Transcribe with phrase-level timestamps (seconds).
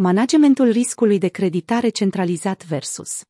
[0.00, 3.22] Managementul riscului de creditare centralizat versus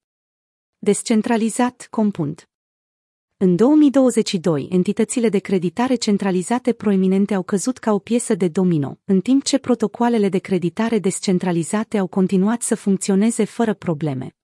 [0.78, 2.48] descentralizat compund.
[3.36, 9.20] În 2022, entitățile de creditare centralizate proeminente au căzut ca o piesă de domino, în
[9.20, 14.37] timp ce protocoalele de creditare descentralizate au continuat să funcționeze fără probleme.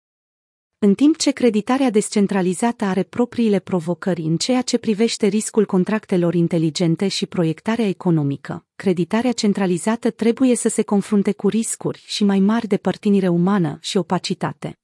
[0.84, 7.08] În timp ce creditarea descentralizată are propriile provocări în ceea ce privește riscul contractelor inteligente
[7.08, 12.76] și proiectarea economică, creditarea centralizată trebuie să se confrunte cu riscuri și mai mari de
[12.76, 14.78] părtinire umană și opacitate.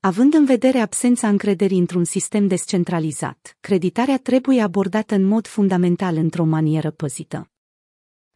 [0.00, 6.44] Având în vedere absența încrederii într-un sistem descentralizat, creditarea trebuie abordată în mod fundamental într-o
[6.44, 7.53] manieră păzită.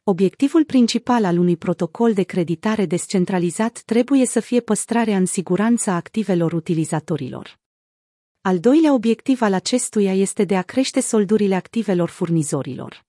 [0.08, 5.94] Obiectivul principal al unui protocol de creditare descentralizat trebuie să fie păstrarea în siguranță a
[5.94, 7.58] activelor utilizatorilor.
[8.40, 13.04] Al doilea obiectiv al acestuia este de a crește soldurile activelor furnizorilor.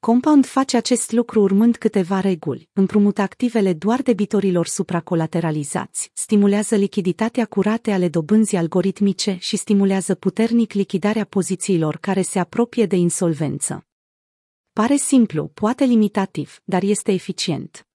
[0.00, 7.90] Compound face acest lucru urmând câteva reguli, împrumută activele doar debitorilor supracolateralizați, stimulează lichiditatea curate
[7.90, 13.86] ale dobânzii algoritmice și stimulează puternic lichidarea pozițiilor care se apropie de insolvență.
[14.80, 17.86] Pare simplu, poate limitativ, dar este eficient.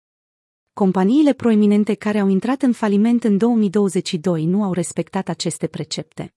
[0.74, 6.34] Companiile proeminente care au intrat în faliment în 2022 nu au respectat aceste precepte.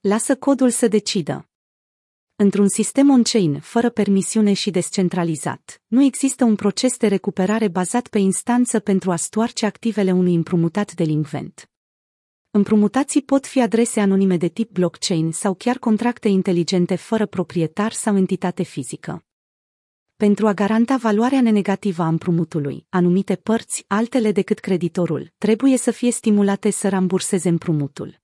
[0.00, 1.48] Lasă codul să decidă.
[2.36, 8.18] Într-un sistem on-chain, fără permisiune și descentralizat, nu există un proces de recuperare bazat pe
[8.18, 11.70] instanță pentru a stoarce activele unui împrumutat delinvent.
[12.50, 18.16] Împrumutații pot fi adrese anonime de tip blockchain sau chiar contracte inteligente fără proprietar sau
[18.16, 19.22] entitate fizică.
[20.24, 26.10] Pentru a garanta valoarea nenegativă a împrumutului, anumite părți, altele decât creditorul, trebuie să fie
[26.10, 28.20] stimulate să ramburseze împrumutul.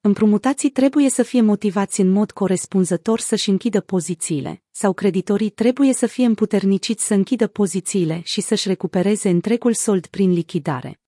[0.00, 6.06] Împrumutații trebuie să fie motivați în mod corespunzător să-și închidă pozițiile, sau creditorii trebuie să
[6.06, 11.00] fie împuterniciți să închidă pozițiile și să-și recupereze întregul sold prin lichidare.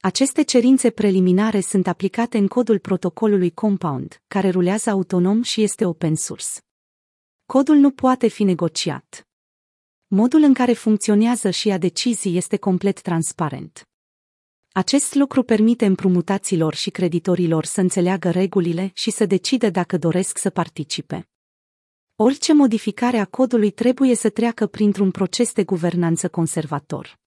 [0.00, 6.14] Aceste cerințe preliminare sunt aplicate în codul protocolului Compound, care rulează autonom și este open
[6.14, 6.67] source.
[7.52, 9.28] Codul nu poate fi negociat.
[10.06, 13.88] Modul în care funcționează și ia decizii este complet transparent.
[14.72, 20.50] Acest lucru permite împrumutaților și creditorilor să înțeleagă regulile și să decidă dacă doresc să
[20.50, 21.28] participe.
[22.16, 27.18] Orice modificare a codului trebuie să treacă printr-un proces de guvernanță conservator.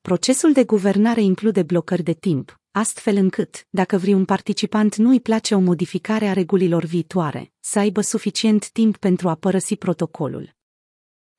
[0.00, 5.54] Procesul de guvernare include blocări de timp, astfel încât, dacă vreun participant nu îi place
[5.54, 10.54] o modificare a regulilor viitoare, să aibă suficient timp pentru a părăsi protocolul.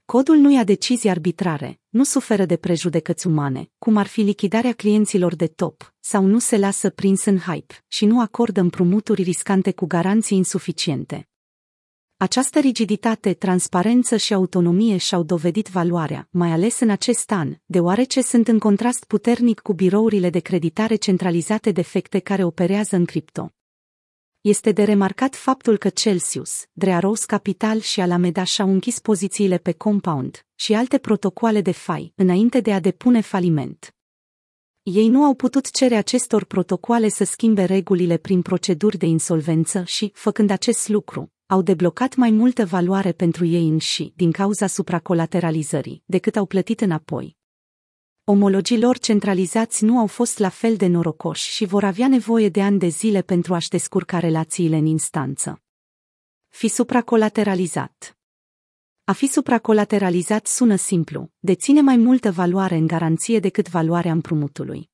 [0.05, 5.35] Codul nu ia decizii arbitrare, nu suferă de prejudecăți umane, cum ar fi lichidarea clienților
[5.35, 9.85] de top, sau nu se lasă prins în hype și nu acordă împrumuturi riscante cu
[9.85, 11.29] garanții insuficiente.
[12.19, 18.47] Această rigiditate, transparență și autonomie și-au dovedit valoarea, mai ales în acest an, deoarece sunt
[18.47, 23.51] în contrast puternic cu birourile de creditare centralizate defecte care operează în cripto.
[24.41, 30.45] Este de remarcat faptul că Celsius, Drearos Capital și Alameda și-au închis pozițiile pe Compound
[30.56, 33.95] și alte protocoale de FI înainte de a depune faliment.
[34.83, 40.11] Ei nu au putut cere acestor protocoale să schimbe regulile prin proceduri de insolvență și,
[40.13, 46.35] făcând acest lucru, au deblocat mai multă valoare pentru ei înși din cauza supracolateralizării decât
[46.35, 47.37] au plătit înapoi
[48.29, 52.61] omologii lor centralizați nu au fost la fel de norocoși și vor avea nevoie de
[52.61, 55.61] ani de zile pentru a-și descurca relațiile în instanță.
[56.47, 58.17] Fi supracolateralizat
[59.03, 64.89] A fi supracolateralizat sună simplu, deține mai multă valoare în garanție decât valoarea împrumutului.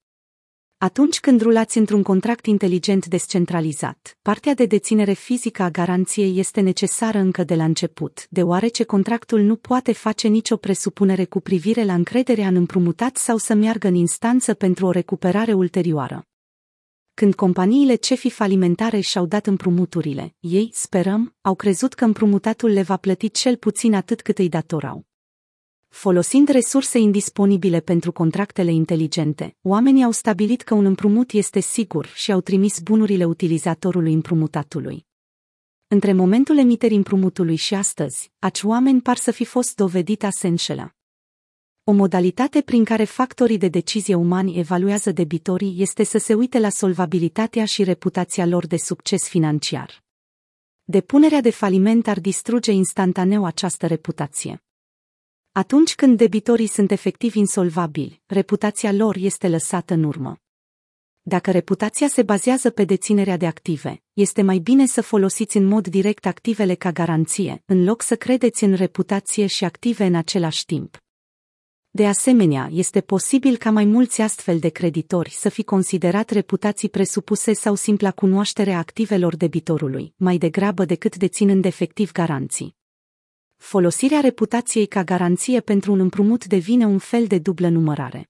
[0.84, 7.18] Atunci când rulați într-un contract inteligent descentralizat, partea de deținere fizică a garanției este necesară
[7.18, 12.48] încă de la început, deoarece contractul nu poate face nicio presupunere cu privire la încrederea
[12.48, 16.28] în împrumutat sau să meargă în instanță pentru o recuperare ulterioară.
[17.14, 22.98] Când companiile cefi falimentare și-au dat împrumuturile, ei, sperăm, au crezut că împrumutatul le va
[22.98, 25.06] plăti cel puțin atât cât îi datorau.
[25.94, 32.32] Folosind resurse indisponibile pentru contractele inteligente, oamenii au stabilit că un împrumut este sigur și
[32.32, 35.06] au trimis bunurile utilizatorului împrumutatului.
[35.88, 40.48] Între momentul emiterii împrumutului și astăzi, aci oameni par să fi fost dovedit a se
[40.48, 40.96] înșela.
[41.84, 46.70] O modalitate prin care factorii de decizie umani evaluează debitorii este să se uite la
[46.70, 50.04] solvabilitatea și reputația lor de succes financiar.
[50.84, 54.64] Depunerea de faliment ar distruge instantaneu această reputație.
[55.56, 60.38] Atunci când debitorii sunt efectiv insolvabili, reputația lor este lăsată în urmă.
[61.22, 65.88] Dacă reputația se bazează pe deținerea de active, este mai bine să folosiți în mod
[65.88, 70.98] direct activele ca garanție, în loc să credeți în reputație și active în același timp.
[71.90, 77.54] De asemenea, este posibil ca mai mulți astfel de creditori să fi considerat reputații presupuse
[77.54, 82.76] sau simpla cunoaștere a activelor debitorului, mai degrabă decât deținând efectiv garanții.
[83.64, 88.30] Folosirea reputației ca garanție pentru un împrumut devine un fel de dublă numărare.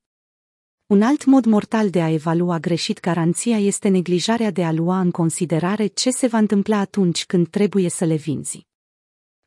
[0.86, 5.12] Un alt mod mortal de a evalua greșit garanția este neglijarea de a lua în
[5.12, 8.68] considerare ce se va întâmpla atunci când trebuie să le vinzi.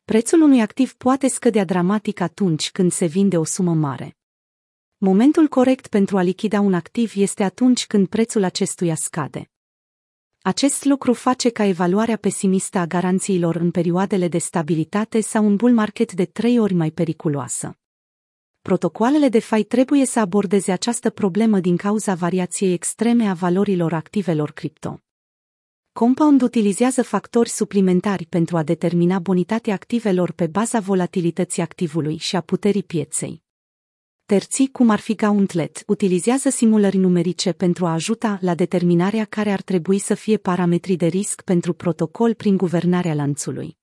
[0.03, 4.17] Prețul unui activ poate scădea dramatic atunci când se vinde o sumă mare.
[4.97, 9.49] Momentul corect pentru a lichida un activ este atunci când prețul acestuia scade.
[10.47, 15.73] Acest lucru face ca evaluarea pesimistă a garanțiilor în perioadele de stabilitate sau un bull
[15.73, 17.77] market de trei ori mai periculoasă.
[18.61, 24.51] Protocoalele de FI trebuie să abordeze această problemă din cauza variației extreme a valorilor activelor
[24.51, 25.01] cripto.
[25.91, 32.41] Compound utilizează factori suplimentari pentru a determina bonitatea activelor pe baza volatilității activului și a
[32.41, 33.45] puterii pieței.
[34.27, 39.61] Terții, cum ar fi Gauntlet, utilizează simulări numerice pentru a ajuta la determinarea care ar
[39.61, 43.77] trebui să fie parametrii de risc pentru protocol prin guvernarea lanțului.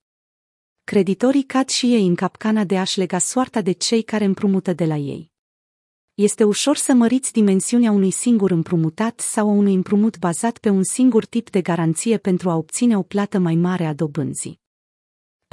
[0.83, 4.85] Creditorii cad și ei în capcana de a-și lega soarta de cei care împrumută de
[4.85, 5.31] la ei.
[6.13, 10.83] Este ușor să măriți dimensiunea unui singur împrumutat sau a unui împrumut bazat pe un
[10.83, 14.63] singur tip de garanție pentru a obține o plată mai mare a dobânzii.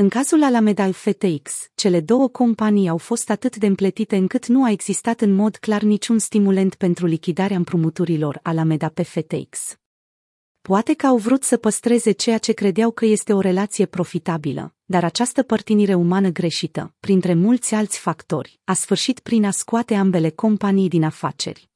[0.02, 4.70] În cazul Alameda FTX, cele două companii au fost atât de împletite încât nu a
[4.70, 9.76] existat în mod clar niciun stimulent pentru lichidarea împrumuturilor Alameda pe FTX.
[10.60, 15.04] Poate că au vrut să păstreze ceea ce credeau că este o relație profitabilă, dar
[15.04, 20.88] această părtinire umană greșită, printre mulți alți factori, a sfârșit prin a scoate ambele companii
[20.88, 21.70] din afaceri.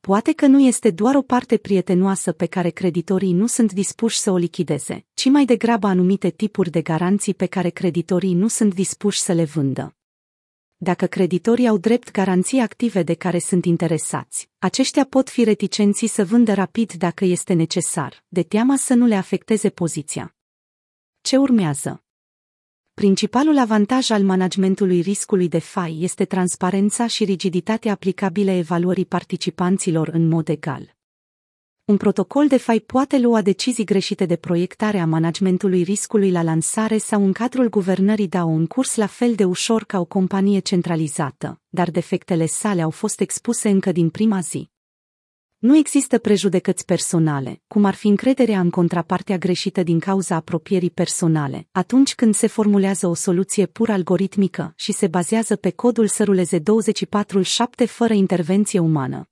[0.00, 4.30] Poate că nu este doar o parte prietenoasă pe care creditorii nu sunt dispuși să
[4.30, 9.20] o lichideze, ci mai degrabă anumite tipuri de garanții pe care creditorii nu sunt dispuși
[9.20, 9.96] să le vândă.
[10.76, 16.24] Dacă creditorii au drept garanții active de care sunt interesați, aceștia pot fi reticenții să
[16.24, 20.36] vândă rapid dacă este necesar, de teama să nu le afecteze poziția.
[21.20, 22.04] Ce urmează?
[22.94, 30.28] Principalul avantaj al managementului riscului de FAI este transparența și rigiditatea aplicabile evaluării participanților în
[30.28, 30.94] mod egal.
[31.84, 36.98] Un protocol de FAI poate lua decizii greșite de proiectare a managementului riscului la lansare
[36.98, 41.60] sau în cadrul guvernării DAO în curs la fel de ușor ca o companie centralizată,
[41.68, 44.70] dar defectele sale au fost expuse încă din prima zi.
[45.58, 51.68] Nu există prejudecăți personale, cum ar fi încrederea în contrapartea greșită din cauza apropierii personale,
[51.72, 56.62] atunci când se formulează o soluție pur algoritmică și se bazează pe codul săruleze 24-7
[57.86, 59.28] fără intervenție umană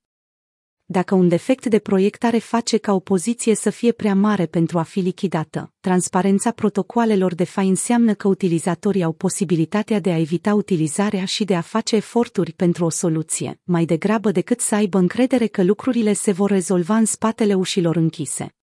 [0.93, 4.81] dacă un defect de proiectare face ca o poziție să fie prea mare pentru a
[4.81, 5.71] fi lichidată.
[5.79, 11.55] Transparența protocoalelor de FI înseamnă că utilizatorii au posibilitatea de a evita utilizarea și de
[11.55, 16.31] a face eforturi pentru o soluție, mai degrabă decât să aibă încredere că lucrurile se
[16.31, 18.55] vor rezolva în spatele ușilor închise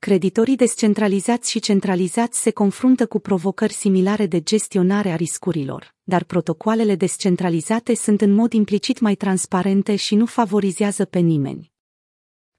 [0.00, 6.94] creditorii descentralizați și centralizați se confruntă cu provocări similare de gestionare a riscurilor, dar protocoalele
[6.94, 11.72] descentralizate sunt în mod implicit mai transparente și nu favorizează pe nimeni.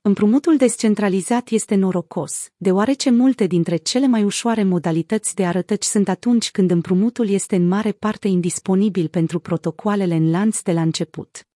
[0.02, 6.52] Împrumutul descentralizat este norocos, deoarece multe dintre cele mai ușoare modalități de arătăci sunt atunci
[6.52, 11.50] când împrumutul este în mare parte indisponibil pentru protocoalele în lanț de la început.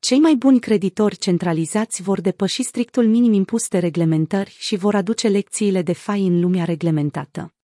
[0.00, 5.28] Cei mai buni creditori centralizați vor depăși strictul minim impus de reglementări și vor aduce
[5.28, 7.54] lecțiile de fai în lumea reglementată.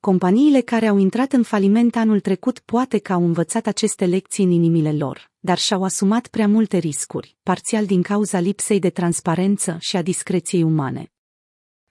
[0.00, 4.50] Companiile care au intrat în faliment anul trecut poate că au învățat aceste lecții în
[4.50, 9.96] inimile lor, dar și-au asumat prea multe riscuri, parțial din cauza lipsei de transparență și
[9.96, 11.12] a discreției umane.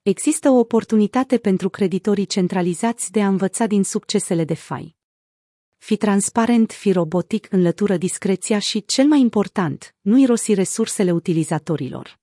[0.01, 4.95] Există o oportunitate pentru creditorii centralizați de a învăța din succesele de fai.
[5.83, 12.22] Fi transparent, fi robotic, înlătură discreția și, cel mai important, nu irosi resursele utilizatorilor.